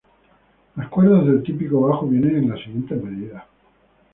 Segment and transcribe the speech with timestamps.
[0.77, 3.43] Las cuerdas del típico bajo vienen en las siguientes medidas.